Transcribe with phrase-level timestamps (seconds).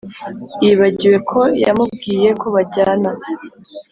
[0.63, 3.11] yibagiwe ko yamubwiye ko bajyana